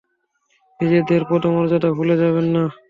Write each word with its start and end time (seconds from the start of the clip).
নিজেদের 0.79 1.21
পদমর্যাদা 1.29 1.89
ভুলে 1.97 2.15
যাবেন 2.21 2.45
না! 2.55 2.63